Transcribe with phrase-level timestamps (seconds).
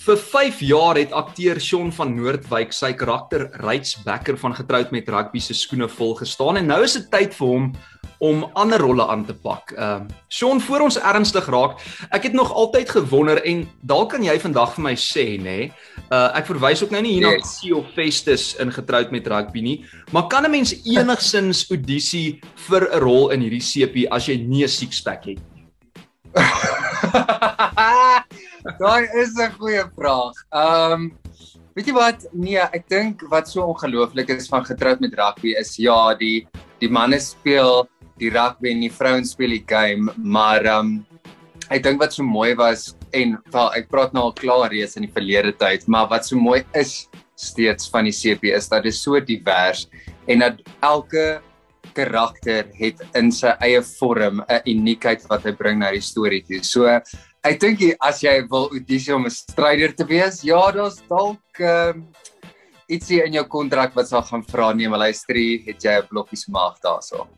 [0.00, 5.08] Vir 5 jaar het akteur Shaun van Noordwyk sy karakter Ryds Becker van getroud met
[5.12, 7.66] rugby se skoene vol gestaan en nou is dit tyd vir hom
[8.24, 9.74] om ander rolle aan te pak.
[9.76, 11.76] Ehm uh, Shaun, voor ons ernstig raak,
[12.16, 15.44] ek het nog altyd gewonder en dalk kan jy vandag vir my sê, nê?
[15.44, 15.68] Nee,
[16.08, 17.58] uh ek verwys ook nou nie hier na yes.
[17.60, 19.78] Theo Festus in getroud met rugby nie,
[20.12, 24.64] maar kan 'n mens enigsins audisie vir 'n rol in hierdie sepie as jy nie
[24.64, 25.68] 'n six-pack het nie?
[28.80, 30.34] Daai is 'n goeie vraag.
[30.52, 31.02] Ehm um,
[31.74, 32.26] weet jy wat?
[32.32, 36.48] Nee, ek dink wat so ongelooflik is van getroud met rugby is ja, die
[36.80, 37.88] die manne speel
[38.20, 41.06] die rugby en die vrouens speel die game, maar ehm um,
[41.70, 45.06] ek dink wat so mooi was en wel ek praat nou al klaar reeds in
[45.06, 47.08] die verlede tyd, maar wat so mooi is
[47.38, 49.86] steeds van die CP is dat dit so divers
[50.28, 51.40] en dat elke
[51.94, 56.62] karakter het in sy eie vorm 'n uniekheid wat hy bring na die storie toe.
[56.62, 56.86] So
[57.46, 62.06] ek dink as jy wil audisie om 'n stryder te wees, ja, daar's dalk um,
[62.90, 66.46] ietsie in jou kontrak wat sal gaan vra nee, maar luister, het jy 'n blokkies
[66.48, 67.28] maag daarso?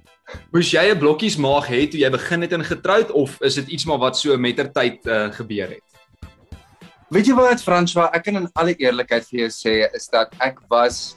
[0.52, 3.68] Moes jy 'n blokkies maag hê toe jy begin het in getroud of is dit
[3.68, 5.86] iets maar wat so mettertyd uh, gebeur het?
[7.10, 10.58] Weet jy wat Franswa, ek kan in alle eerlikheid vir jou sê is dat ek
[10.70, 11.16] was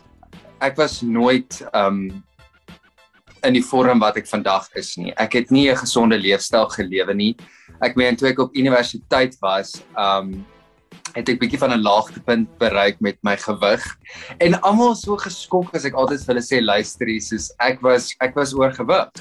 [0.61, 2.23] ek was nooit um
[3.47, 5.13] in die vorm wat ek vandag is nie.
[5.17, 7.35] Ek het nie 'n gesonde leefstyl gelewe nie
[7.83, 10.43] ek meen toe ek op universiteit was, um
[11.15, 13.83] het ek bietjie van 'n laagtepunt bereik met my gewig.
[14.39, 18.15] En almal so geskok as ek altyd vir hulle sê luister hier, soos ek was
[18.19, 19.11] ek was oorgewig.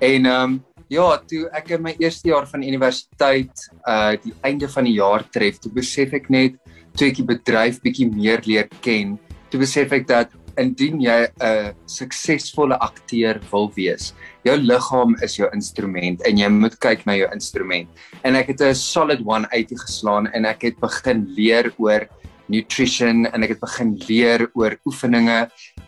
[0.00, 3.54] En um ja, toe ek in my eerste jaar van universiteit
[3.86, 6.56] uh die einde van die jaar tref, toe besef ek net
[6.96, 9.18] toe ek die bedryf bietjie meer leer ken,
[9.50, 14.12] toe besef ek dat indien jy 'n suksesvolle akteur wil wees,
[14.44, 17.88] jou liggaam is jou instrument en jy moet kyk na jou instrument.
[18.24, 22.08] En ek het 'n solid 180 geslaan en ek het begin leer oor
[22.50, 25.38] nutrition en ek het begin leer oor oefeninge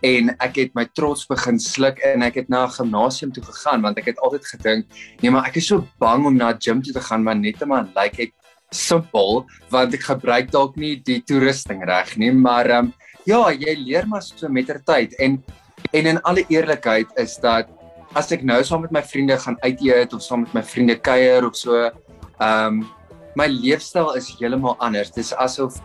[0.06, 3.82] en ek het my trots begin sluk en ek het na 'n gimnasium toe gegaan
[3.82, 4.86] want ek het altyd gedink
[5.22, 7.62] nee maar ek is so bang om na 'n gym toe te gaan maar net
[7.62, 8.32] om aan lyk like ek
[8.70, 12.92] simpel want ek gebruik dalk nie die toerusting reg nie maar um,
[13.26, 15.42] ja jy leer maar so mettertyd en
[15.92, 17.68] en in alle eerlikheid is dat
[18.14, 20.96] as ek nou saam met my vriende gaan uit eet of saam met my vriende
[20.96, 22.82] kuier of so, ehm um,
[23.34, 25.10] my leefstyl is heeltemal anders.
[25.10, 25.78] Dis asof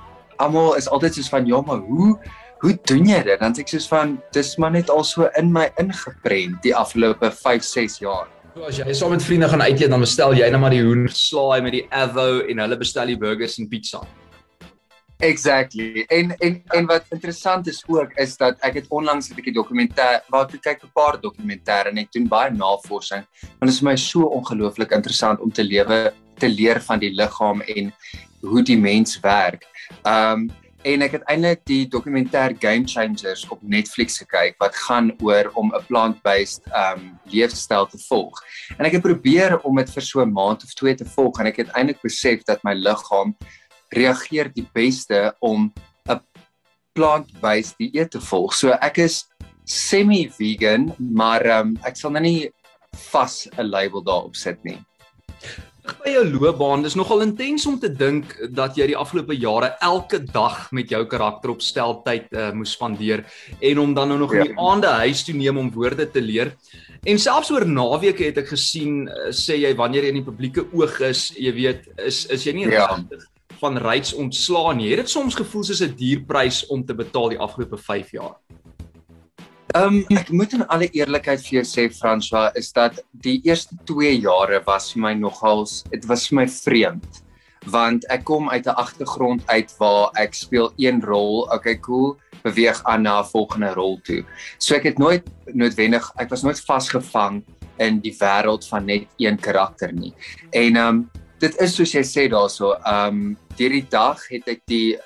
[0.43, 2.17] almal is altyd soos van ja, maar hoe
[2.59, 3.39] hoe doen jy dit?
[3.39, 7.31] Dan sê ek soos van dis maar net al so in my ingeprent die afgelope
[7.31, 8.27] 5, 6 jaar.
[8.55, 10.83] So as jy saam met vriende gaan uit eet, dan bestel jy net maar die
[10.83, 14.03] hoenderslaai met die avo en hulle bestel die burgers en pizza.
[15.19, 16.03] Exactly.
[16.07, 20.21] En en en wat interessant is ook is dat ek het onlangs 'n bietjie dokumentêr,
[20.29, 23.25] waar ek kyk 'n paar dokumentêre en ek doen baie navorsing.
[23.41, 27.13] Want dit is vir my so ongelooflik interessant om te lewe te leer van die
[27.13, 27.93] liggaam en
[28.41, 29.65] hoe die mens werk.
[30.05, 30.49] Um
[30.83, 35.73] en ek het eintlik die dokumentêr Game Changers op Netflix gekyk wat gaan oor om
[35.73, 38.43] 'n plant-based um leefstyl te volg.
[38.77, 41.45] En ek het probeer om dit vir so 'n maand of twee te volg en
[41.45, 43.35] ek het eintlik besef dat my liggaam
[43.95, 45.71] reageer die beste om
[46.09, 46.21] 'n
[46.93, 48.53] plant-based dieet te volg.
[48.53, 49.25] So ek is
[49.67, 52.49] semi-vegan, maar um, ek sal nou nie
[53.11, 54.79] vas 'n label daarop sit nie.
[56.03, 60.19] By jou loopbaan, dis nogal intens om te dink dat jy die afgelope jare elke
[60.19, 63.23] dag met jou karakter op stel tyd uh, moes spandeer
[63.61, 64.41] en om dan nou nog ja.
[64.41, 66.51] in die aande huis toe neem om woorde te leer.
[67.07, 70.67] En selfs oor naweke het ek gesien uh, sê jy wanneer jy in die publieke
[70.75, 72.89] oog is, jy weet, is is jy nie ja.
[73.59, 74.89] Van reeds ontslaan nie.
[74.89, 78.35] Het dit soms gevoel soos 'n duurprys om te betaal die afgelope 5 jaar?
[79.75, 83.75] Ehm um, ek moet in alle eerlikheid vir jou sê François is dat die eerste
[83.85, 87.23] 2 jare was vir my nogals dit was vir my vreemd
[87.67, 92.83] want ek kom uit 'n agtergrond uit waar ek speel een rol, okay cool, beweeg
[92.83, 94.23] aan na 'n volgende rol toe.
[94.57, 95.23] So ek het nooit
[95.53, 97.43] noodwendig ek was nooit vasgevang
[97.77, 100.13] in die wêreld van net een karakter nie.
[100.51, 101.09] En ehm um,
[101.39, 104.97] dit is soos jy sê daarso, ehm um, hierdie dag het ek die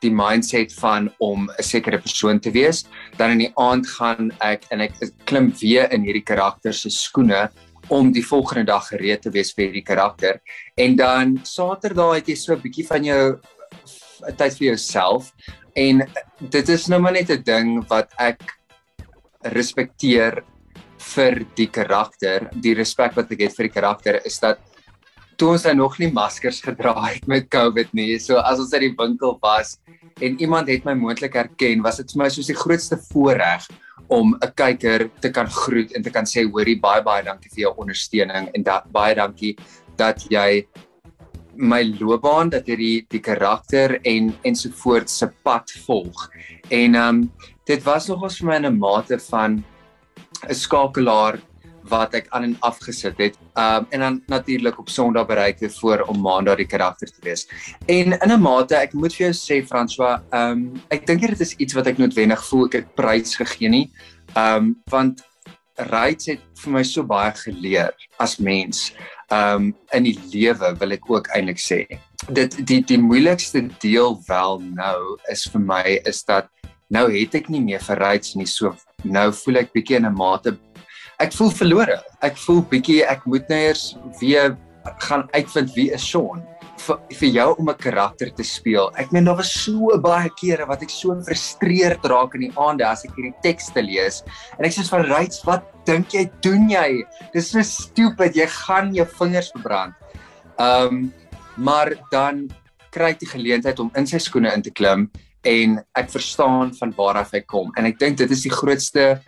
[0.00, 2.84] die mindset van om 'n sekere persoon te wees,
[3.18, 4.94] dan in die aand gaan ek en ek
[5.26, 7.50] klim weer in hierdie karakter se skoene
[7.88, 10.40] om die volgende dag gereed te wees vir hierdie karakter.
[10.76, 13.40] En dan Saterdag het jy so 'n bietjie van jou
[14.36, 15.32] tyd vir jouself
[15.76, 16.02] en
[16.40, 18.40] dit is nou maar net 'n ding wat ek
[19.42, 20.42] respekteer
[20.98, 22.48] vir die karakter.
[22.52, 24.58] Die respek wat ek het vir die karakter is dat
[25.40, 28.18] toe ons nog nie maskers gedra het met COVID nie.
[28.20, 29.78] So as ons uit die winkel was
[30.20, 33.64] en iemand het my moontlik herken, was dit vir my soos die grootste voorreg
[34.12, 37.62] om 'n kyker te kan groet en te kan sê hoorie baie baie dankie vir
[37.64, 39.56] jou ondersteuning en da, baie dankie
[39.96, 40.66] dat jy
[41.56, 46.28] my loopbaan dat jy die die karakter en ensovoorts se pad volg.
[46.68, 47.30] En ehm um,
[47.66, 49.64] dit was nogals vir my 'n mate van
[50.48, 51.38] 'n skakelaar
[51.90, 53.38] wat ek aan en af gesit het.
[53.58, 57.46] Um en dan natuurlik op Sondag bereik het voor om Maandag die karakter te wees.
[57.86, 61.56] En in 'n mate, ek moet vir jou sê François, um ek dink dit is
[61.56, 63.90] iets wat ek noodwendig voel ek het prys gegee nie.
[64.36, 65.22] Um want
[65.76, 68.92] Rights het vir my so baie geleer as mens.
[69.30, 71.86] Um in die lewe wil ek ook eintlik sê.
[72.28, 76.48] Dit die die moeilikste deel wel nou is vir my is dat
[76.90, 80.14] nou het ek nie meer vir Rights nie so nou voel ek bietjie in 'n
[80.14, 80.58] mate
[81.20, 81.98] ek voel verlore.
[82.24, 83.90] Ek voel bietjie ek moet nou eers
[84.20, 84.56] weer
[85.04, 86.42] gaan uitvind wie is Sean
[86.80, 88.90] vir vir jou om 'n karakter te speel.
[88.96, 92.86] Ek meen daar was so baie kere wat ek so gefrustreerd raak in die aande
[92.86, 94.22] as ek hierdie tekste lees
[94.58, 97.04] en ek sê van Rights, wat dink jy doen jy?
[97.34, 99.94] Dis so stupid, jy gaan jou vingers verbrand.
[100.58, 101.12] Ehm um,
[101.56, 102.48] maar dan
[102.90, 105.10] kry ek die geleentheid om in sy skoene in te klim
[105.44, 109.20] en ek verstaan van waar af hy kom en ek dink dit is die grootste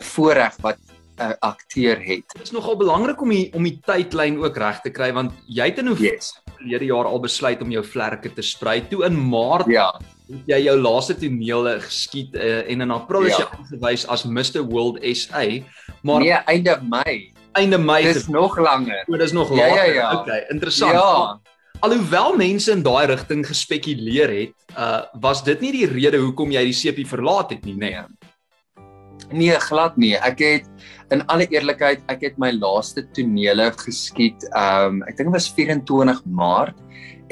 [0.00, 0.78] voorreg wat
[1.20, 2.26] uh, akteur het.
[2.34, 5.70] Dit is nogal belangrik om die om die tydlyn ook reg te kry want jy
[5.70, 6.34] het in hoe yes.
[6.58, 8.80] verlede jaar al besluit om jou vlerke te sprei.
[8.90, 9.88] Toe in Maart ja.
[10.30, 13.44] het jy jou laaste tonele geskiet uh, en in April is ja.
[13.44, 15.44] jy aangewys as Mr World SA.
[16.02, 17.18] Maar nee, einde Mei.
[17.56, 18.02] Einde Mei.
[18.12, 19.04] Dis nog langer.
[19.08, 19.76] O, dis nog langer.
[19.76, 20.14] Ja, ja, ja.
[20.20, 20.92] Okay, interessant.
[20.92, 21.40] Ja.
[21.84, 26.62] Alhoewel mense in daai rigting gespekuleer het, uh was dit nie die rede hoekom jy
[26.70, 27.92] die CP verlaat het nie, nê?
[27.92, 28.25] Nee.
[29.32, 30.14] Nee, glad nie.
[30.22, 30.66] Ek het
[31.14, 34.46] in alle eerlikheid, ek het my laaste tonele geskiet.
[34.54, 36.78] Um ek dink dit was 24 Maart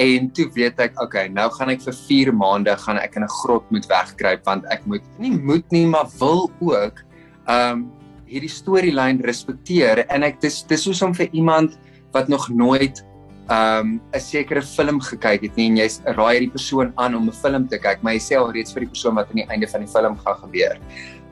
[0.02, 3.34] en toe weet ek, okay, nou gaan ek vir 4 maande gaan ek in 'n
[3.44, 6.98] grot moet wegkruip want ek moet nie moet nie, maar wil ook
[7.46, 7.90] um
[8.26, 11.78] hierdie storielyn respekteer en ek dis dis soos om vir iemand
[12.12, 13.04] wat nog nooit
[13.50, 17.32] um 'n sekere film gekyk het nie en jy raai hierdie persoon aan om 'n
[17.32, 19.66] film te kyk, maar jy sê al reeds vir die persoon wat aan die einde
[19.66, 20.78] van die film gaan gebeur.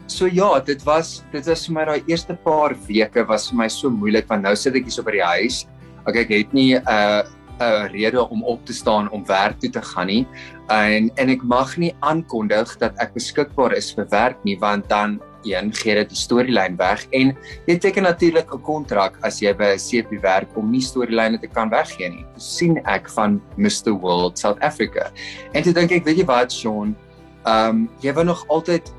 [0.07, 3.69] So ja, dit was dit was vir my daai eerste paar weke was vir my
[3.69, 5.67] so moeilik want nou sit ek hier so by die huis.
[6.07, 7.23] Okay, ek het nie 'n uh,
[7.61, 10.27] 'n rede om op te staan om werk toe te gaan nie.
[10.69, 15.21] En en ek mag nie aankondig dat ek beskikbaar is vir werk nie want dan
[15.45, 17.33] een gee dit die storielyn weg en
[17.67, 21.47] jy teken natuurlik 'n kontrak as jy by 'n CP werk om nie storielyne te
[21.47, 22.27] kan weggee nie.
[22.37, 25.11] sien ek van Mr World South Africa.
[25.53, 26.97] En toe dink ek, weet jy wat, Sean,
[27.45, 28.93] ehm um, jy wou nog altyd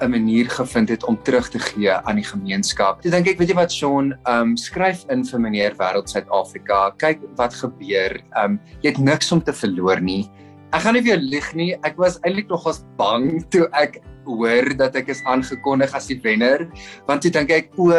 [0.00, 3.02] 'n manier gevind het om terug te gee aan die gemeenskap.
[3.02, 6.90] Toe dink ek, weet jy wat Sean, ehm um, skryf in vir meneer Wêreld Suid-Afrika.
[6.98, 8.18] Kyk wat gebeur.
[8.36, 10.30] Ehm um, jy het niks om te verloor nie.
[10.72, 11.70] Ek gaan nie vir jou lieg nie.
[11.82, 16.66] Ek was eintlik nogals bang toe ek hoor dat ek is aangekondig as die wenner,
[17.06, 17.92] want toe dink ek o,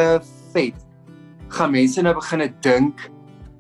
[0.53, 0.75] vet.
[1.49, 3.11] Gaan mense nou begine dink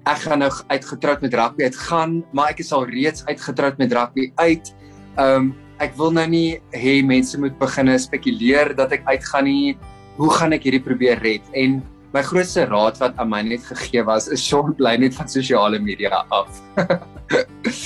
[0.05, 4.31] ek gaan nou uitgetroud met rugby uitgaan, maar ek is al reeds uitgetroud met rugby
[4.41, 4.73] uit.
[5.17, 5.53] Ehm um,
[5.83, 9.75] ek wil nou nie hê mense moet begine spekuleer dat ek uitgaan nie.
[10.15, 11.43] Hoe gaan ek hierdie probeer red?
[11.53, 11.81] En
[12.15, 15.79] my grootste raad wat aan my net gegee was is son bly net van sosiale
[15.83, 16.61] media af.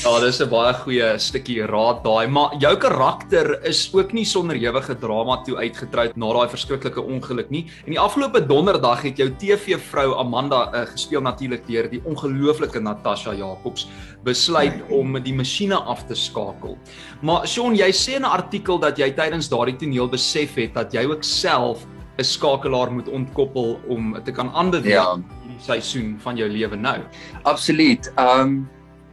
[0.03, 4.55] ja, dis 'n baie goeie stukkie raad daai, maar jou karakter is ook nie sonder
[4.55, 7.65] ewige drama toe uitgetroud na daai verskriklike ongeluk nie.
[7.87, 13.33] En die afgelope donderdag het jou TV-vrou Amanda uh, gespeel natuurlik deur die ongelooflike Natasha
[13.33, 13.87] Jacobs
[14.23, 16.77] besluit om die masjiene af te skakel.
[17.21, 20.93] Maar Sean, jy sê in 'n artikel dat jy tydens daardie toneel besef het dat
[20.93, 21.87] jy ook self
[22.19, 25.13] 'n skakelaar moet ontkoppel om te kan aanbeweeg ja.
[25.15, 26.99] in die seisoen van jou lewe nou.
[27.43, 28.11] Absoluut.
[28.19, 28.67] Um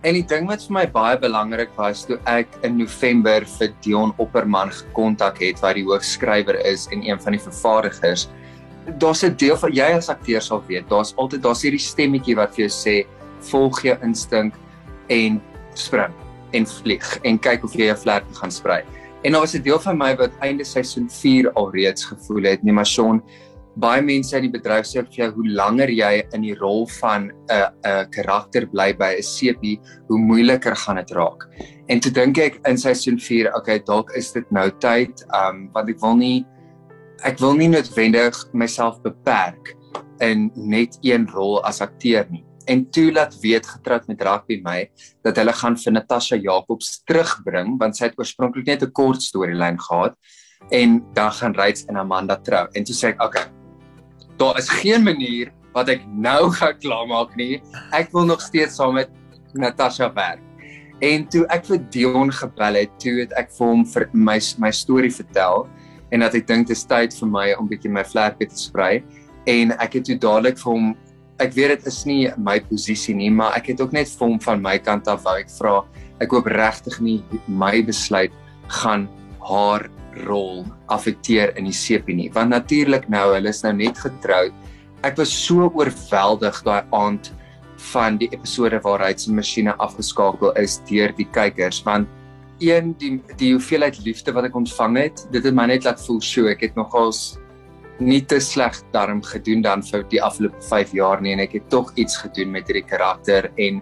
[0.06, 4.12] en die ding wat vir my baie belangrik was toe ek in November vir Dion
[4.22, 8.28] Opperman gekontak het wat die hoofskrywer is en een van die vervaardigers.
[9.02, 12.54] Daar's 'n deel van jy as akteur sal weet, daar's altyd daar's hierdie stemmetjie wat
[12.54, 13.06] vir jou sê
[13.50, 14.54] volg jou instink
[15.08, 15.40] en
[15.74, 16.14] spring
[16.52, 18.82] en vlieg en kyk of jy jou vlerk gaan sprei.
[19.26, 22.72] En daar was 'n deel van my wat einde seisoen 4 alreeds gevoel het, nee
[22.72, 23.22] maar Sean,
[23.74, 27.32] baie mense in die bedryf sê vir jou hoe langer jy in die rol van
[27.50, 31.48] 'n 'n karakter bly by 'n CP, hoe moeiliker gaan dit raak.
[31.88, 35.88] En toe dink ek in seisoen 4, okay, dalk is dit nou tyd, um want
[35.88, 36.46] ek wil nie
[37.24, 39.74] ek wil nie noodwendig myself beperk
[40.20, 44.78] in net een rol as akteur nie en toe laat weet getroud met rugby my
[45.26, 49.78] dat hulle gaan vir Natasha Jacobs terugbring want sy het oorspronklik net 'n kort storielyn
[49.78, 50.16] gehad
[50.70, 52.66] en dan gaan Ryds en Amanda trou.
[52.74, 53.46] En toe sê ek okay
[54.36, 57.60] daar is geen manier wat ek nou gaan klaarmaak nie.
[57.92, 59.10] Ek wil nog steeds saam met
[59.52, 60.42] Natasha werk.
[61.04, 64.72] En toe ek vir Dion gebel het toe het ek vir hom vir my my
[64.72, 65.66] storie vertel
[66.14, 69.04] en dat ek dink dit is tyd vir my om bietjie my vlerke te sprei.
[69.46, 70.94] En ek het toe dadelik vir hom
[71.42, 74.38] ek weet dit is nie my posisie nie, maar ek het ook net vir hom
[74.40, 75.80] van my kant af wou ek vra.
[76.22, 78.32] Ek hoop regtig nie my besluit
[78.80, 79.06] gaan
[79.44, 79.86] haar
[80.24, 84.54] rol affekteer in die sepie nie, want natuurlik nou, hulle is nou net getroud.
[85.04, 87.30] Ek was so oorweldig daai aand
[87.92, 92.08] van die episode waar hy se masjiene afgeskakel is deur die kykers want
[92.64, 96.22] een die die hoeveelheid liefde wat ek ontvang het, dit het my net laat voel
[96.24, 97.36] so ek het nogals
[97.98, 101.70] nie te sleg daarom gedoen dan vir die afgelope 5 jaar nie en ek het
[101.72, 103.80] tog iets gedoen met hierdie karakter en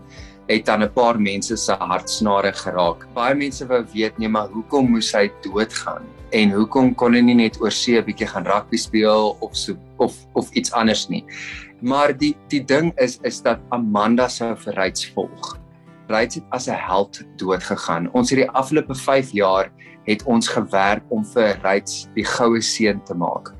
[0.48, 3.06] het dan 'n paar mense se hartsnare geraak.
[3.14, 6.02] Baie mense wou weet nee maar hoekom moes hy doodgaan?
[6.32, 9.76] En hoekom kon hy nie net oor see 'n bietjie gaan rugby speel of so
[9.98, 11.24] of of iets anders nie?
[11.80, 15.58] Maar die die ding is is dat Amanda sou vir Ryds volg.
[16.08, 18.10] Ryds het as 'n held dood gegaan.
[18.12, 19.70] Ons het die afgelope 5 jaar
[20.04, 23.54] het ons gewerk om vir Ryds die goue seun te maak.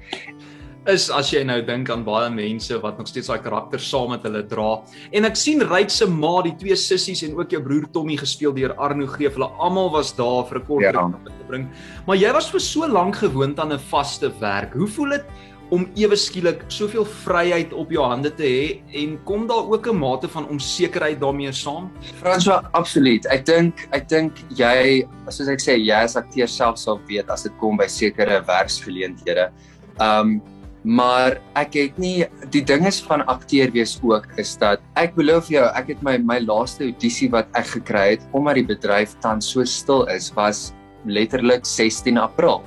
[0.87, 4.23] Is as jy nou dink aan baie mense wat nog steeds daai karakter saam met
[4.23, 4.83] hulle dra.
[5.17, 8.53] En ek sien Ryds se ma, die twee sissies en ook jou broer Tommy gespeel
[8.53, 9.39] deur Arno Greef.
[9.39, 10.91] Hulle almal was daar vir 'n kort Ja.
[10.93, 11.69] ruk om dit te bring.
[12.07, 14.75] Maar jy was vir so lank gewoond aan 'n vaste werk.
[14.75, 15.25] Hoe voel dit
[15.71, 19.97] om ewe skielik soveel vryheid op jou hande te hê en kom daar ook 'n
[19.99, 21.91] mate van onsekerheid daarmee saam?
[22.23, 23.25] François, absoluut.
[23.33, 27.43] Ek dink ek dink jy soos ek sê, jy as akteur self sal weet as
[27.45, 29.51] dit kom by sekere werksgeleenthede.
[29.99, 30.43] Um
[30.85, 35.49] maar ek het nie die ding is van akteur wees ook is dat ek beloof
[35.49, 39.49] jou, ek het my my laaste audisie wat ek gekry het omdat die bedryf tans
[39.49, 40.73] so stil is, was
[41.09, 42.63] letterlik 16 April.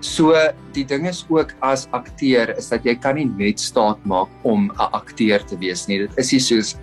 [0.00, 0.32] So
[0.72, 4.70] die ding is ook as akteur is dat jy kan nie net staat maak om
[4.72, 5.98] 'n akteur te wees nie.
[6.08, 6.76] Dit is nie soos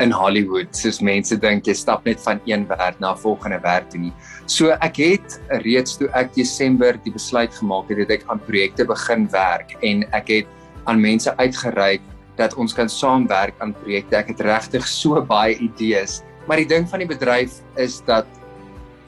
[0.00, 3.90] in Hollywood soos mense dink jy stap net van een werk na 'n volgende werk
[3.90, 4.12] toe nie.
[4.46, 8.84] So ek het reeds toe ek Desember die besluit gemaak het dat ek aan projekte
[8.84, 10.46] begin werk en ek het
[10.86, 12.02] aan mense uitgereik
[12.36, 14.16] dat ons kan saamwerk aan projekte.
[14.16, 18.26] Ek het regtig so baie idees, maar die ding van die bedryf is dat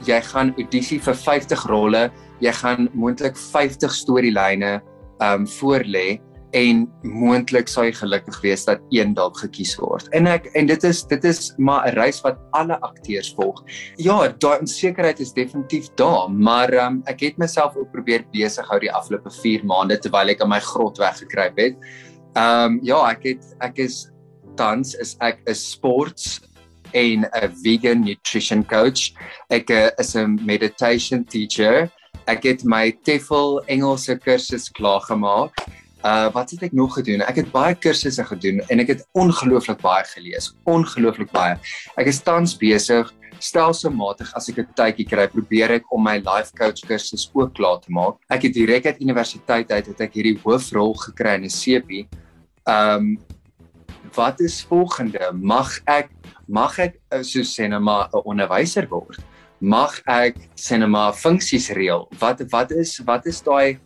[0.06, 4.80] jy gaan audisie vir 50 rolle, jy gaan moontlik 50 storielyne
[5.20, 6.20] um voorlê
[6.56, 10.08] en moontlik sal jy gelukkig wees dat een dalk gekies word.
[10.16, 13.62] En ek en dit is dit is maar 'n reis wat alle akteurs volg.
[13.96, 18.80] Ja, daai onsekerheid is definitief daar, maar um, ek het myself ook probeer besig hou
[18.80, 21.76] die afgelope 4 maande terwyl ek in my grot weggekruip het.
[22.34, 24.08] Ehm um, ja, ek het ek is
[24.56, 26.40] tans is ek 'n sports
[26.92, 29.12] en 'n vegan nutrition coach.
[29.50, 31.90] Ek uh, is 'n meditation teacher.
[32.26, 35.52] Ek het my TEFL Engelse kursus klaar gemaak.
[36.06, 37.24] Uh wat het ek nog gedoen?
[37.26, 40.52] Ek het baie kursusse gedoen en ek het ongelooflik baie gelees.
[40.62, 41.56] Ongelooflik baie.
[41.98, 43.10] Ek is tans besig
[43.42, 47.80] stelselmatig as ek 'n tydjie kry, probeer ek om my life coach kursus ook klaar
[47.80, 48.18] te maak.
[48.30, 52.06] Ek het direk uit universiteit uit het ek hierdie hoofrol gekry in 'n CP.
[52.66, 53.18] Um
[54.14, 55.32] wat is volgende?
[55.32, 56.10] Mag ek
[56.46, 59.18] mag ek uh, so sê nou maar 'n onderwyser word?
[59.60, 62.08] Mag ek sê nou maar funksies reël?
[62.18, 63.78] Wat wat is wat is daai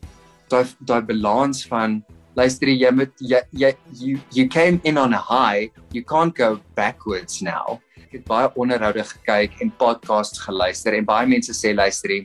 [0.52, 2.00] daai daai balans van
[2.36, 6.60] luister jy moet jy, jy you you came in on a high, you can't go
[6.76, 7.80] backwards now.
[7.96, 12.24] Ek het baie onderhoude gekyk en podcasts geluister en baie mense sê luister jy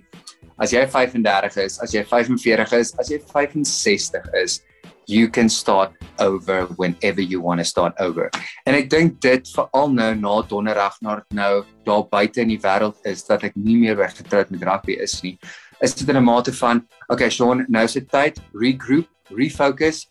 [0.58, 4.62] as jy 35 is, as jy 45 is, as jy 65 is,
[5.08, 8.30] you can start over whenever you want to start over.
[8.68, 11.54] En ek dink dit veral nou na donderdag na nou
[11.88, 15.38] daar buite in die wêreld is dat ek nie meer weggetroud met rugby is nie.
[15.80, 20.08] Is dit in 'n mate van okay Sean, nou is dit tyd regroup, refocus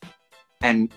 [0.61, 0.93] and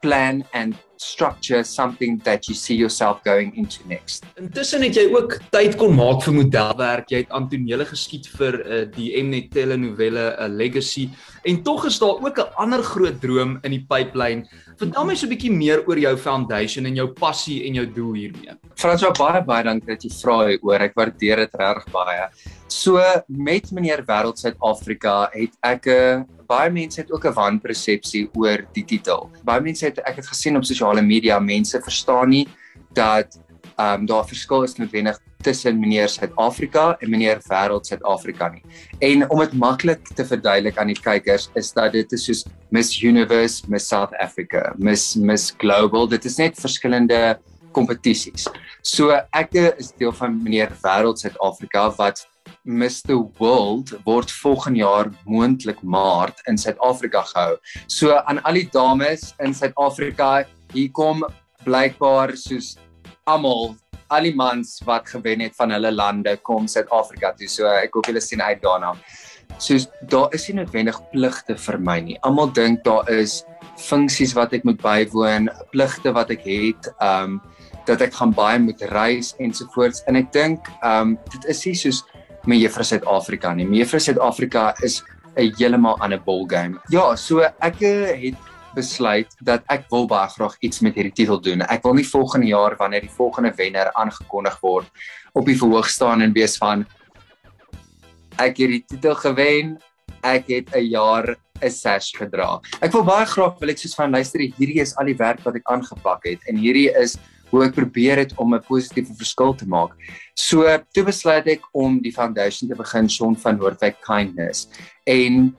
[0.00, 4.24] plan and structure something that you see yourself going into next.
[4.36, 7.08] Intussen het jy ook tyd kon maak vir modelwerk.
[7.12, 11.08] Jy het Antonele geskiet vir uh, die Mnet telenovelle uh, Legacy
[11.48, 14.44] en tog is daar ook 'n ander groot droom in die pipeline.
[14.76, 18.12] Vertel my so 'n bietjie meer oor jou foundation en jou passie en jou doel
[18.14, 18.56] hiermee.
[18.76, 20.80] Franswa baie baie dankie dat jy vra hieroor.
[20.80, 22.28] Ek waardeer dit regtig baie.
[22.70, 28.30] So met meneer Wêreld Suid-Afrika het ek 'n uh, baie mense het ook 'n wanpersepsie
[28.34, 29.30] oor die titel.
[29.44, 32.46] Baie mense het ek het gesien op sosiale media mense verstaan nie
[32.94, 33.38] dat
[33.76, 38.62] ehm um, daar verskil is noodwendig tussen meneer Suid-Afrika en meneer Wêreld Suid-Afrika nie.
[39.00, 43.02] En om dit maklik te verduidelik aan die kykers is dat dit is soos Miss
[43.02, 46.06] Universe, Miss South Africa, Miss Miss Global.
[46.06, 47.38] Dit is net verskillende
[47.72, 48.46] kompetisies.
[48.82, 52.29] So ek is deel van meneer Wêreld Suid-Afrika wat
[52.64, 57.56] Mr World word volgende jaar moontlik Maart in Suid-Afrika gehou.
[57.88, 61.24] So aan al die dames in Suid-Afrika, hier kom
[61.64, 62.76] blykbaar soos
[63.28, 63.74] almal
[64.10, 67.48] al die mans wat gewen het van hulle lande kom Suid-Afrika toe.
[67.48, 68.94] So ek hoop julle sien uit daarna.
[69.58, 69.78] So
[70.10, 72.18] daar is nie noodwendig pligte vir my nie.
[72.26, 73.40] Almal dink daar is
[73.80, 77.40] funksies wat ek moet bywoon, pligte wat ek het, ehm um,
[77.88, 80.04] dat ek gaan baie moet reis ensovoorts.
[80.06, 82.02] En ek dink ehm um, dit is nie soos
[82.46, 83.66] my juffrou Suid-Afrika nie.
[83.80, 85.02] Juffrou Suid-Afrika is
[85.36, 86.78] 'n heeltemal ander ball game.
[86.90, 88.36] Ja, so ek het
[88.74, 91.62] besluit dat ek wil baie graag iets met hierdie titel doen.
[91.62, 94.86] Ek wil nie volgende jaar wanneer die volgende wenner aangekondig word
[95.34, 96.86] op die verhoog staan en wees van
[98.38, 99.78] ek het die titel gewen.
[100.22, 102.60] Ek het 'n jaar 'n sash gedra.
[102.80, 105.56] Ek wil baie graag wil ek soos van luister hierdie is al die werk wat
[105.56, 107.18] ek aangepak het en hierdie is
[107.50, 109.92] hoe ek probeer het om 'n positiewe verskil te maak.
[110.34, 114.68] So toe besluit ek om die foundation te begin Sean van Noordwyk Kindness.
[115.06, 115.56] En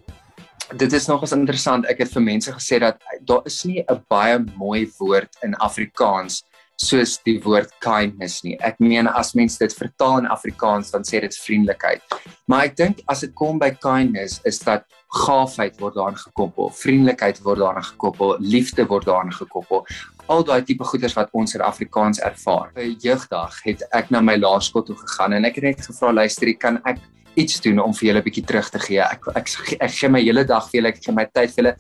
[0.77, 1.85] dit is nogals interessant.
[1.85, 6.43] Ek het vir mense gesê dat daar is nie 'n baie mooi woord in Afrikaans
[6.81, 8.55] soos die woord kindness nie.
[8.65, 12.01] Ek meen as mens dit vertaal in Afrikaans dan sê dit vriendelikheid.
[12.49, 14.87] Maar ek dink as dit kom by kindness is dat
[15.21, 19.85] gaafheid word daaraan gekoppel, vriendelikheid word daaraan gekoppel, liefde word daaraan gekoppel.
[20.31, 22.71] Al daai tipe goeders wat ons in Afrikaans ervaar.
[22.75, 26.53] By jeugdag het ek na my laerskool toe gegaan en ek het net gevra luister,
[26.59, 27.01] kan ek
[27.39, 28.99] iets doen om vir julle 'n bietjie terug te gee.
[28.99, 29.47] Ek ek
[29.79, 31.75] ek, gee my hele dag vir julle, ek gee my tyd vir julle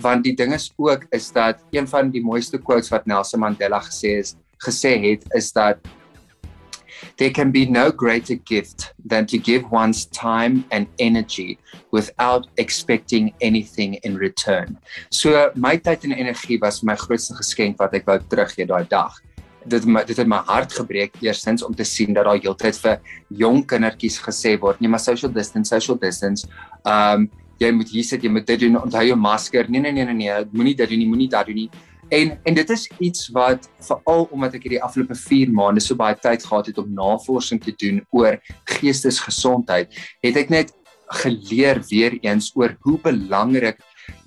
[0.00, 3.80] want die ding is ook is dat een van die mooiste quotes wat Nelson Mandela
[3.80, 5.78] gesê het gesê het is dat
[7.16, 11.58] there can be no greater gift than to give one's time and energy
[11.90, 14.78] without expecting anything in return.
[15.10, 19.14] So my tyd en energie was my grootste geskenk wat ek wou teruggee daai dag.
[19.64, 23.64] Dit dit het my hart gebreek eerstens om te sien dat daar heeltyd vir jong
[23.66, 26.48] kindertjies gesê word nee maar social distance social distance.
[26.84, 27.30] Um
[27.62, 28.80] jy moet hier sit jy moet dit doen.
[28.82, 29.68] Onthou jou masker.
[29.70, 30.46] Nee nee nee nee, nee.
[30.52, 31.70] Moenie dit doen nie moenie dat doen nie
[32.08, 36.16] en en dit is iets wat veral omdat ek hierdie afgelope 4 maande so baie
[36.20, 38.38] tyd gehad het om navorsing te doen oor
[38.76, 39.92] geestesgesondheid
[40.24, 40.72] het ek net
[41.22, 43.80] geleer weer eens oor hoe belangrik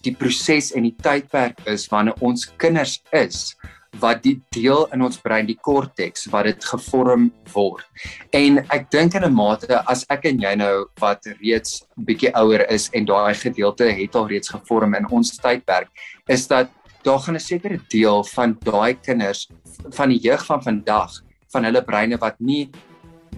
[0.05, 3.55] die proses en die tydperk is wanneer ons kinders is
[4.01, 7.85] wat die deel in ons brein die korteks wat dit gevorm word.
[8.35, 12.65] En ek dink in 'n mate as ek en jy nou wat reeds bietjie ouer
[12.69, 15.89] is en daai gedeelte het al reeds gevorm in ons tydperk,
[16.27, 16.69] is dat
[17.07, 19.47] daar gaan 'n sekere deel van daai kinders
[19.89, 21.11] van die jeug van vandag
[21.53, 22.69] van hulle breine wat nie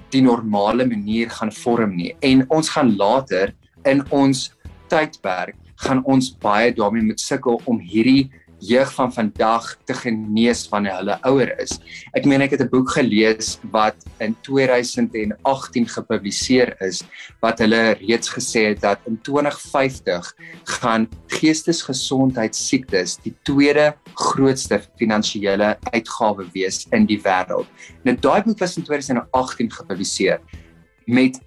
[0.10, 2.16] die normale manier gaan vorm nie.
[2.20, 3.54] En ons gaan later
[3.84, 4.54] in ons
[4.88, 11.00] tydperk gaan ons baie daarmee moet sukkel om hierdie jeug van vandag te genees wanneer
[11.00, 11.80] hulle ouer is.
[12.18, 17.04] Ek meen ek het 'n boek gelees wat in 2018 gepubliseer is
[17.42, 20.36] wat hulle reeds gesê het dat in 2050
[20.80, 27.68] gaan geestesgesondheidsiektes die tweede grootste finansiële uitgawe wees in die wêreld.
[28.04, 30.40] Nou daai boek was in 2018 gepubliseer
[31.06, 31.40] met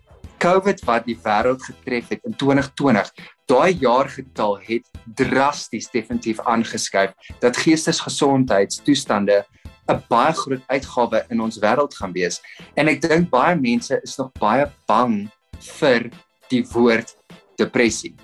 [0.42, 3.10] COVID wat die wêreld getref het in 2020
[3.46, 7.12] daai jaargetal het drasties definitief aangeskuif
[7.44, 9.44] dat geestesgesondheidstoestande
[9.86, 12.40] 'n baie groot uitgawe in ons wêreld gaan wees.
[12.74, 15.30] En ek dink baie mense is nog baie bang
[15.78, 16.10] vir
[16.50, 17.14] die woord
[17.56, 18.14] depressie,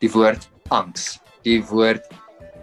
[0.00, 2.04] die woord angs, die woord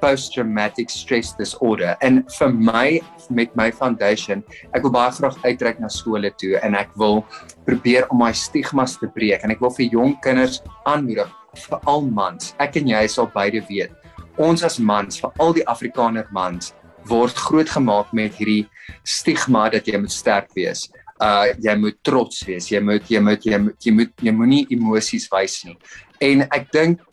[0.02, 1.96] post-traumatic stress disorder.
[2.02, 6.78] En vir my met my foundation, ek wil baie graag uitreik na skole toe en
[6.80, 7.24] ek wil
[7.68, 11.30] probeer om my stigmas te breek en ek wil vir jong kinders aanmoedig
[11.68, 12.54] vir al mans.
[12.62, 13.94] Ek en jy sal beide weet.
[14.40, 16.74] Ons as mans, vir al die Afrikaner mans,
[17.10, 18.68] word grootgemaak met hierdie
[19.08, 20.88] stigma dat jy moet sterk wees.
[21.20, 22.70] Uh jy moet trots wees.
[22.72, 25.76] Jy moet jy moet jy moet jy moet jy moenie emosies wys nie.
[26.24, 27.04] En ek dink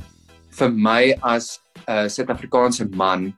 [0.58, 3.34] vir my as 'n uh, Suid-Afrikaanse man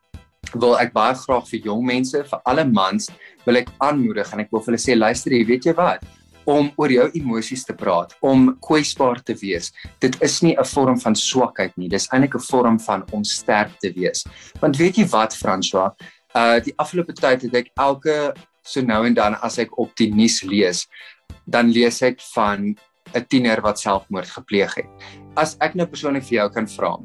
[0.55, 3.11] wil ek baie graag vir jong mense, vir alle mans,
[3.45, 6.05] wil ek aanmoedig en ek wil vir hulle sê luister, jy weet jy wat?
[6.49, 9.69] om oor jou emosies te praat, om kwesbaar te wees.
[10.01, 13.79] Dit is nie 'n vorm van swakheid nie, dis eintlik 'n vorm van om sterk
[13.81, 14.25] te wees.
[14.61, 15.93] Want weet jy wat, François,
[16.35, 18.33] uh die afgelope tyd het ek elke
[18.65, 20.87] so nou en dan as ek op die nuus lees,
[21.47, 22.77] dan lees ek van
[23.15, 24.91] 'n tiener wat selfmoord gepleeg het.
[25.37, 26.99] As ek nou persoonlik vir jou kan vra,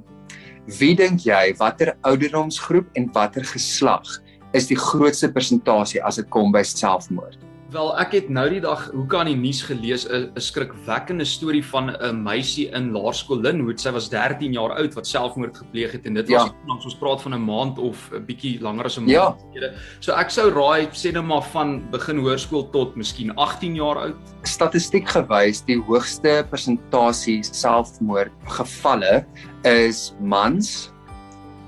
[0.80, 4.08] wie dink jy watter ouderdomsgroep en watter geslag
[4.54, 7.38] is die grootste persentasie as dit kom by selfmoord?
[7.74, 11.90] Wel, ek het nou die dag hoe kan die nuus gelees 'n skrikwekkende storie van
[11.90, 13.82] 'n meisie in Laerskool Linwood.
[13.82, 16.56] Sy was 13 jaar oud wat selfmoord gepleeg het en dit was ja.
[16.68, 19.42] langs ons praat van 'n maand of 'n bietjie langer as 'n maand.
[19.54, 19.72] Ja.
[20.00, 24.16] So ek sou raai sê net maar van begin hoërskool tot miskien 18 jaar oud.
[24.44, 29.26] Statistiek gewys die hoogste persentasie selfmoord gevalle
[29.64, 30.92] is mans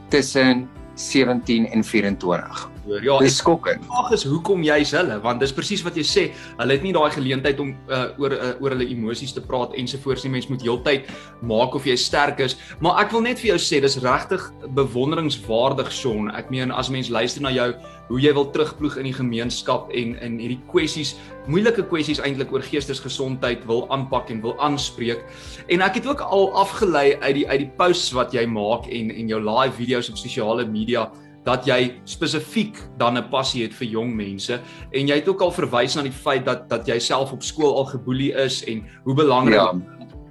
[0.10, 2.75] tussen 17 en 24.
[2.86, 3.04] Hoor.
[3.06, 3.84] Ja, dis skokkend.
[3.84, 5.18] Die vraag is hoekom jy's hulle?
[5.24, 6.26] Want dis presies wat jy sê,
[6.60, 10.26] hulle het nie daai geleentheid om uh, oor uh, oor hulle emosies te praat ensovoorts
[10.26, 10.36] nie.
[10.38, 11.10] Mens moet heeltyd
[11.46, 12.58] maak of jy sterk is.
[12.84, 14.46] Maar ek wil net vir jou sê, dis regtig
[14.78, 16.32] bewonderingswaardig, Sean.
[16.36, 17.72] Ek meen as mens luister na jou
[18.10, 21.16] hoe jy wil terugploeg in die gemeenskap en in hierdie kwessies,
[21.50, 25.24] moeilike kwessies eintlik oor geestesgesondheid wil aanpak en wil aanspreek.
[25.74, 29.10] En ek het ook al afgelei uit die uit die posts wat jy maak en
[29.14, 31.10] en jou live video's op sosiale media
[31.46, 34.60] dat jy spesifiek dan 'n passie het vir jong mense
[34.92, 37.78] en jy het ook al verwys na die feit dat dat jy self op skool
[37.78, 39.74] al geboelie is en hoe belangrik ja.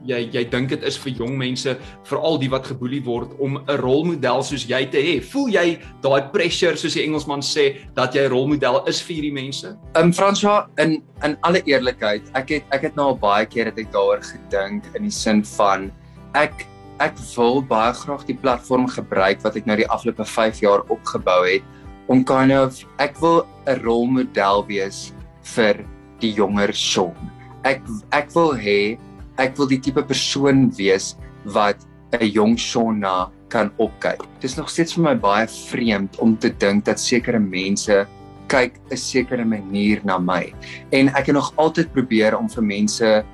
[0.04, 3.78] jy jy dink dit is vir jong mense veral die wat geboelie word om 'n
[3.80, 5.22] rolmodel soos jy te hê.
[5.22, 9.32] Voel jy daai pressure soos die Engelsman sê dat jy 'n rolmodel is vir hierdie
[9.32, 9.76] mense?
[9.94, 13.70] Ehm um, Franswa in in alle eerlikheid, ek het ek het nou al baie keer
[13.70, 15.90] dit daaroor gedink in die sin van
[16.34, 16.66] ek
[17.02, 21.42] ek wil baie graag die platform gebruik wat ek nou die afgelope 5 jaar opgebou
[21.46, 21.64] het
[22.12, 25.12] om kind of ek wil 'n rolmodel wees
[25.56, 25.84] vir
[26.20, 27.16] die jonger Sean.
[27.64, 28.98] Ek ek wil hê
[29.38, 31.76] ek wil die tipe persoon wees wat
[32.12, 34.22] 'n jong Sean na kan opkyk.
[34.40, 38.06] Dit is nog steeds vir my baie vreemd om te dink dat sekere mense
[38.48, 40.52] kyk 'n sekere manier na my.
[40.92, 43.24] En ek het nog altyd probeer om vir mense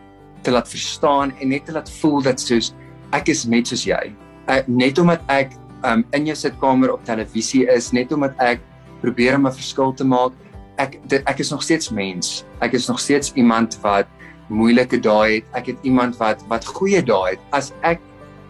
[0.42, 2.74] te laat verstaan en net te laat voel dat soos
[3.12, 4.12] ek is net soos jy.
[4.50, 5.54] Ek, net omdat ek
[5.86, 8.62] um, in jou sitkamer op televisie is, net omdat ek
[9.00, 10.32] probeer om 'n verskil te maak,
[10.78, 12.44] ek dit, ek is nog steeds mens.
[12.60, 14.06] Ek is nog steeds iemand wat
[14.48, 15.46] moeilike dae het.
[15.54, 17.40] Ek het iemand wat wat goeie dae het.
[17.52, 18.00] As ek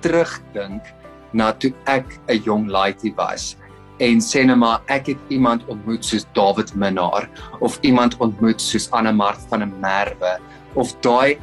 [0.00, 0.82] terugdink
[1.32, 3.56] na toe ek 'n jong laaitie was
[4.00, 7.28] en sê net maar ek het iemand ontmoet soos David Minnar
[7.60, 10.38] of iemand ontmoet soos Anna Mart van der Merwe
[10.74, 11.36] of daai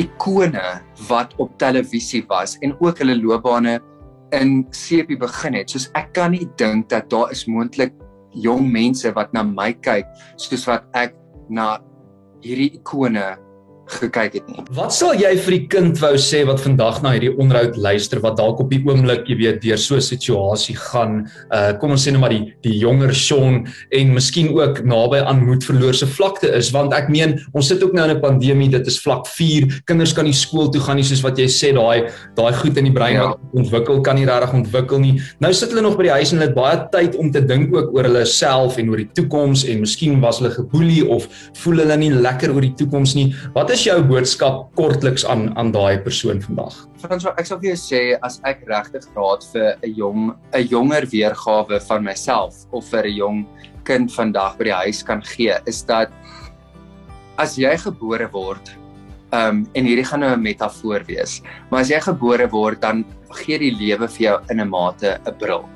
[0.00, 3.78] ikone wat op televisie was en ook hulle loopbane
[4.34, 5.70] in CP begin het.
[5.70, 7.94] Soos ek kan nie dink dat daar is moontlik
[8.34, 10.08] jong mense wat na my kyk
[10.40, 11.14] soos wat ek
[11.52, 11.78] na
[12.44, 13.34] hierdie ikone
[13.86, 14.62] gekyk het nie.
[14.76, 18.38] Wat sal jy vir die kind wou sê wat vandag na hierdie onderhoud luister wat
[18.38, 22.12] dalk op die oomblik, jy weet, deur so 'n situasie gaan, uh kom ons sê
[22.12, 26.92] net maar die die jonger Sean en miskien ook naby aan moedverloorse vlakte is want
[26.94, 30.24] ek meen ons sit ook nou in 'n pandemie, dit is vlak 4, kinders kan
[30.24, 33.14] nie skool toe gaan nie soos wat jy sê daai daai goed in die brein
[33.14, 33.28] ja.
[33.28, 35.20] wat ontwikkel kan nie regtig ontwikkel nie.
[35.40, 37.74] Nou sit hulle nog by die huis en hulle het baie tyd om te dink
[37.74, 41.28] ook oor hulle self en oor die toekoms en miskien was hulle geboelie of
[41.62, 43.34] voel hulle nie lekker oor die toekoms nie.
[43.54, 46.76] Wat is jou boodskap kortliks aan aan daai persoon vandag?
[47.02, 50.20] Frans, ek sal vir jou sê as ek regtig raad vir 'n jong
[50.54, 53.38] 'n jonger weergawe van myself of vir 'n jong
[53.82, 56.12] kind vandag by die huis kan gee, is dat
[57.36, 58.70] as jy gebore word,
[59.32, 63.04] ehm um, en hierdie gaan nou 'n metafoor wees, maar as jy gebore word, dan
[63.42, 65.68] gee die lewe vir jou in 'n mate 'n bril.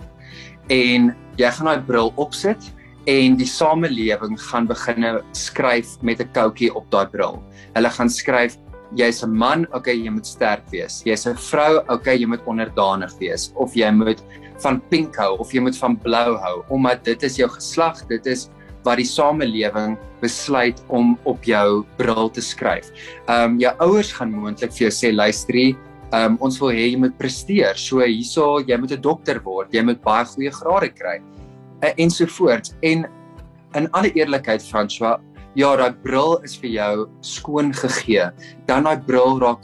[0.70, 2.62] En jy gaan daai bril opsit
[3.08, 7.42] en die samelewing gaan begine skryf met 'n koutjie op daai bril.
[7.74, 8.56] Hulle gaan skryf
[8.96, 11.02] jy's 'n man, okay, jy moet sterk wees.
[11.04, 14.20] Jy's 'n vrou, okay, jy moet onderdanig wees of jy moet
[14.60, 18.26] van pink hou of jy moet van blou hou omdat dit is jou geslag, dit
[18.26, 18.50] is
[18.84, 22.90] wat die samelewing besluit om op jou bril te skryf.
[23.28, 25.76] Ehm um, jou ouers gaan moontlik vir jou sê luisterie
[26.08, 27.76] Ehm um, ons wil hê jy moet presteer.
[27.76, 29.74] So hierso, jy moet 'n dokter word.
[29.74, 31.20] Jy moet baie goeie grade kry.
[31.80, 33.06] Eh, ensovoorts en
[33.78, 35.20] in alle eerlikheid François
[35.54, 38.30] ja daai bril is vir jou skoon gegee.
[38.66, 39.62] Dan daai bril raak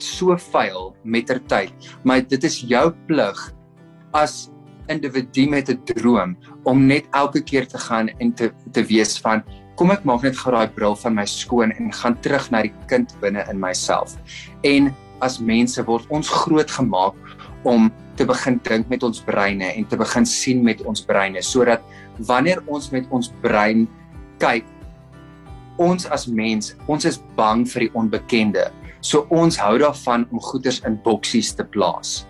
[0.00, 1.72] so vuil met ter tyd.
[2.04, 3.42] Maar dit is jou plig
[4.16, 4.48] as
[4.88, 9.42] individu met 'n droom om net elke keer te gaan en te te wees van
[9.76, 12.74] kom ek maak net gou daai bril van my skoon en gaan terug na die
[12.86, 14.16] kind binne in myself.
[14.64, 17.14] En as mense word ons groot gemaak
[17.64, 21.80] om te begin dink met ons breine en te begin sien met ons breine sodat
[22.28, 23.86] wanneer ons met ons brein
[24.42, 24.66] kyk
[25.80, 28.66] ons as mens ons is bang vir die onbekende.
[29.00, 32.26] So ons hou daarvan om goeders in boksies te plaas.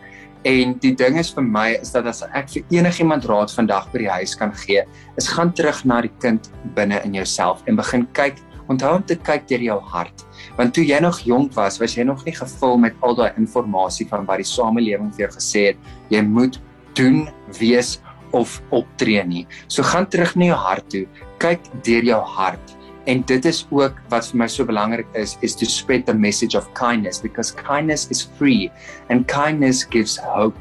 [0.46, 4.05] En die ding is vir my is dat as ek vir enigiemand raad vandag by
[4.05, 4.87] die huis kan gee
[5.20, 8.38] is gaan terug na die kind binne in jouself en begin kyk
[8.70, 10.24] onthou om te kyk deur jou hart
[10.57, 14.09] want toe jy nog jonk was, was jy nog nie gevul met al daai inligting
[14.11, 16.61] van wat die samelewing vir jou gesê het jy moet
[16.98, 17.98] doen, wees
[18.33, 19.46] of optree nie.
[19.68, 21.07] So gaan terug na jou hart toe,
[21.42, 22.76] kyk deur jou hart.
[23.09, 26.55] En dit is ook wat vir my so belangrik is is to spread the message
[26.55, 28.70] of kindness because kindness is free
[29.09, 30.59] and kindness gives hope.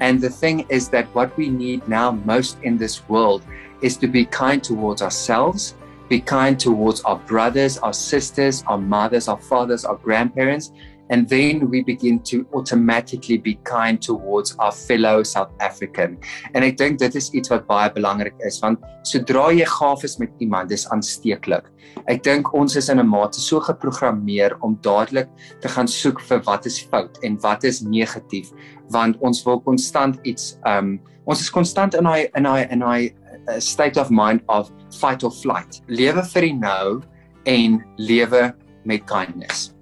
[0.00, 3.42] And the thing is that what we need now most in this world
[3.82, 5.74] is to be kind towards ourselves
[6.08, 10.72] be kind towards our brothers, our sisters, our mothers, our fathers, our grandparents,
[11.10, 16.16] and then we begin to automatically be kind towards our fellow South African.
[16.54, 20.16] En ek dink dit is iets wat baie belangrik is want sodra jy gaaf is
[20.22, 21.68] met iemand, dis aansteeklik.
[22.08, 25.28] Ek dink ons is in 'n mate so geprogrammeer om dadelik
[25.60, 28.52] te gaan soek vir wat is fout en wat is negatief
[28.90, 33.12] want ons wil konstant iets um ons is konstant in daai in daai in daai
[33.48, 35.80] uh, state of mind of fight or flight.
[35.88, 37.02] Lewe vir die nou
[37.44, 38.52] en lewe
[38.84, 39.72] met kindness.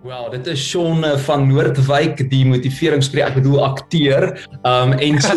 [0.00, 4.30] Wel, dit is Shaun eh, van Noordwyk, die motiveringspreek, ek bedoel akteur.
[4.64, 5.34] Um en so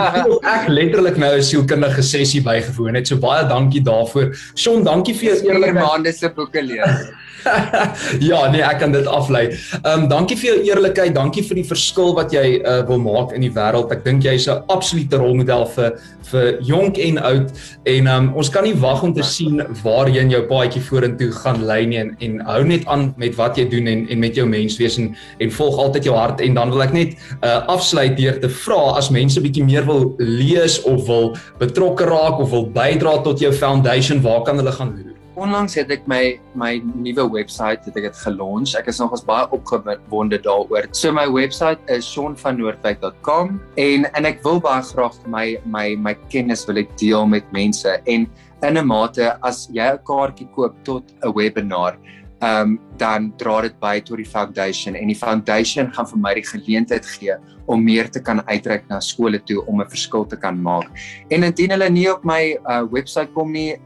[0.54, 3.10] ek letterlik nou 'n sielkundige sessie bygewoon het.
[3.10, 4.32] So baie dankie daarvoor.
[4.56, 7.10] Shaun, dankie vir jou eerlike maande se boeke lees.
[8.30, 9.46] ja, nee, ek kan dit aflei.
[9.82, 13.34] Ehm um, dankie vir jou eerlikheid, dankie vir die verskil wat jy uh, wil maak
[13.36, 13.92] in die wêreld.
[13.94, 17.52] Ek dink jy's 'n absolute rolmodel vir vir jonk en oud
[17.86, 21.62] en ehm um, ons kan nie wag om te sien waarheen jou paadjie vorentoe gaan
[21.68, 24.46] lei nie en, en hou net aan met wat jy doen en en met jou
[24.46, 28.40] menswees en en volg altyd jou hart en dan wil ek net uh, afsluit deur
[28.42, 33.18] te vra as mense bietjie meer wil lees of wil betrokke raak of wil bydra
[33.22, 35.15] tot jou foundation, waar kan hulle gaan loer?
[35.36, 38.72] Onlangs het ek my my nuwe webwerf het ek dit gelons.
[38.78, 40.88] Ek is nogals baie opgewonde daaroor.
[40.96, 46.64] So my webwerf is shaunvannoordwyk.com en en ek wil baie graag my my my kennis
[46.68, 48.24] wil ek deel met mense en
[48.64, 52.00] in 'n mate as jy 'n kaartjie koop tot 'n webinar
[52.40, 56.46] um, dan dra dit by tot die foundation en die foundation gaan vir my die
[56.46, 60.56] geleentheid gee om meer te kan uitreik na skole toe om 'n verskil te kan
[60.62, 60.88] maak.
[61.30, 63.76] En indien hulle nie op my uh, webwerf kom nie,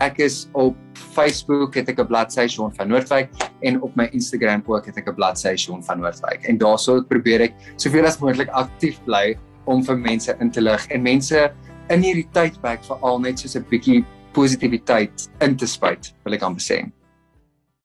[0.00, 0.76] ek is op
[1.14, 3.28] Facebook het ek 'n bladsy Shaun van Noordwyk
[3.62, 6.44] en op my Instagram ook het ek 'n bladsy Shaun van Noordwyk.
[6.48, 9.36] En daarso probeer ek soveel as moontlik aktief bly
[9.66, 11.52] om vir mense in te lig en mense
[11.90, 16.62] in hierdie tydperk veral net soos 'n bietjie positiwiteit in te spuit, wil ek amper
[16.62, 16.99] sê.